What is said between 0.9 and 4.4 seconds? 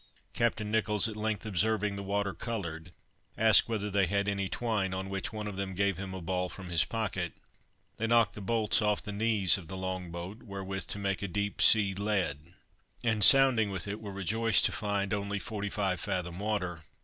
at length observing the water colored, asked whether they had